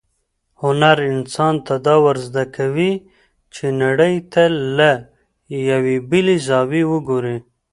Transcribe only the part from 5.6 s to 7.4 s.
یوې بلې زاویې وګوري.